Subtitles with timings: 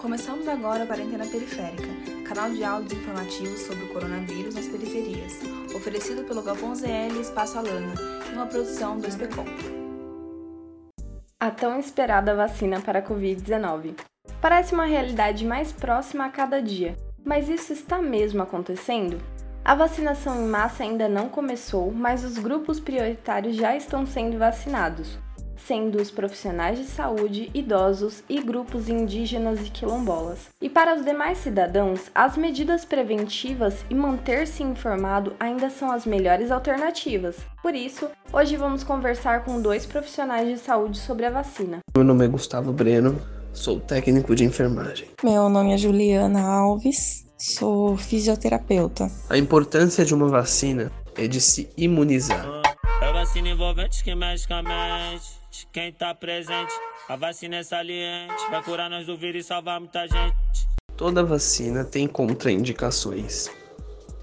[0.00, 1.86] Começamos agora a Quarentena Periférica,
[2.26, 5.38] canal de áudios informativos sobre o coronavírus nas periferias,
[5.76, 7.92] oferecido pelo Galpão ZL e Espaço Alana,
[8.30, 9.44] em uma produção do SPCOM.
[11.38, 13.94] A tão esperada vacina para a Covid-19.
[14.40, 19.20] Parece uma realidade mais próxima a cada dia, mas isso está mesmo acontecendo?
[19.62, 25.18] A vacinação em massa ainda não começou, mas os grupos prioritários já estão sendo vacinados,
[25.66, 30.48] sendo os profissionais de saúde, idosos e grupos indígenas e quilombolas.
[30.60, 36.50] E para os demais cidadãos, as medidas preventivas e manter-se informado ainda são as melhores
[36.50, 37.36] alternativas.
[37.62, 41.78] Por isso, hoje vamos conversar com dois profissionais de saúde sobre a vacina.
[41.94, 43.20] Meu nome é Gustavo Breno,
[43.52, 45.08] sou técnico de enfermagem.
[45.22, 49.10] Meu nome é Juliana Alves, sou fisioterapeuta.
[49.28, 52.59] A importância de uma vacina é de se imunizar.
[53.60, 56.72] Envolvente que mexe com a mente quem tá presente.
[57.06, 60.66] A vacina é saliente, vai curar nós do vírus e salvar muita gente.
[60.96, 63.50] Toda vacina tem contraindicações.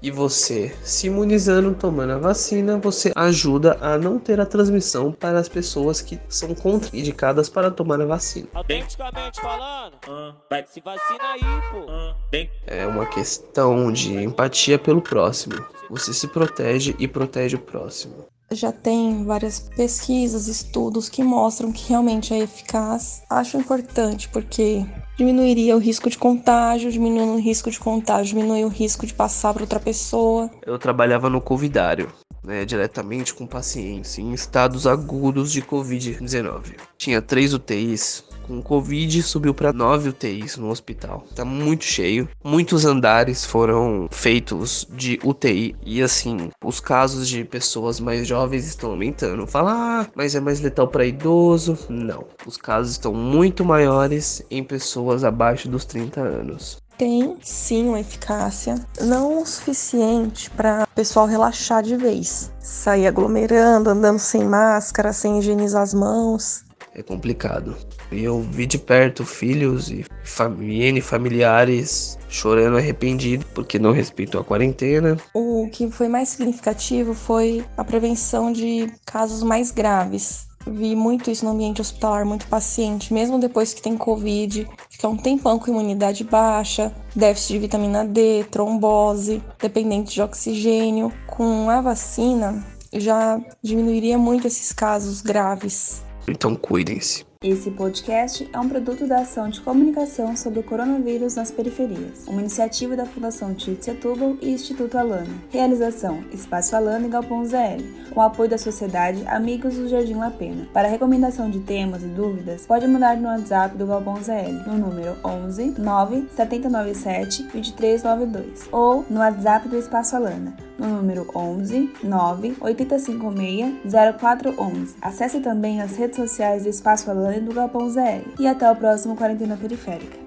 [0.00, 5.40] E você, se imunizando, tomando a vacina, você ajuda a não ter a transmissão para
[5.40, 8.46] as pessoas que são contraindicadas para tomar a vacina.
[8.54, 11.40] Autenticamente falando, uh, vai se vacina aí,
[11.72, 11.80] pô.
[11.80, 15.56] Uh, é uma questão de empatia pelo próximo.
[15.90, 21.88] Você se protege e protege o próximo já tem várias pesquisas, estudos que mostram que
[21.88, 23.22] realmente é eficaz.
[23.28, 24.84] Acho importante porque
[25.16, 29.52] diminuiria o risco de contágio, diminuindo o risco de contágio, diminui o risco de passar
[29.52, 30.50] para outra pessoa.
[30.66, 32.12] Eu trabalhava no covidário.
[32.42, 36.74] Né, diretamente com pacientes em estados agudos de Covid-19.
[36.98, 41.24] Tinha três UTIs, com Covid subiu para 9 UTIs no hospital.
[41.34, 42.28] Tá muito cheio.
[42.42, 48.90] Muitos andares foram feitos de UTI e assim, os casos de pessoas mais jovens estão
[48.90, 49.46] aumentando.
[49.46, 51.78] Fala, ah, mas é mais letal para idoso?
[51.88, 52.24] Não.
[52.46, 58.76] Os casos estão muito maiores em pessoas abaixo dos 30 anos tem sim uma eficácia,
[59.00, 65.40] não o suficiente para o pessoal relaxar de vez, sair aglomerando, andando sem máscara, sem
[65.40, 67.76] higienizar as mãos é complicado.
[68.14, 74.44] E eu vi de perto filhos e família, familiares chorando arrependido porque não respeitou a
[74.44, 75.16] quarentena.
[75.34, 80.46] O que foi mais significativo foi a prevenção de casos mais graves.
[80.66, 85.16] Vi muito isso no ambiente hospitalar, muito paciente, mesmo depois que tem Covid, fica um
[85.16, 91.12] tempão com imunidade baixa, déficit de vitamina D, trombose, dependente de oxigênio.
[91.26, 92.64] Com a vacina,
[92.94, 96.02] já diminuiria muito esses casos graves.
[96.26, 97.26] Então cuidem-se.
[97.44, 102.40] Esse podcast é um produto da ação de comunicação sobre o coronavírus nas periferias, uma
[102.40, 105.28] iniciativa da Fundação Tite Setúbal e Instituto Alana.
[105.50, 107.84] Realização: Espaço Alana e Galpão ZL,
[108.14, 110.66] com apoio da Sociedade Amigos do Jardim La Pena.
[110.72, 115.14] Para recomendação de temas e dúvidas, pode mandar no WhatsApp do Galpão ZL, no número
[115.22, 123.92] 11 9 797 2392, ou no WhatsApp do Espaço Alana, no número 11 9 856
[124.18, 124.96] 0411.
[125.02, 128.34] Acesse também as redes sociais do Espaço Alana do Galpão ZL.
[128.38, 130.23] E até o próximo Quarentena Periférica.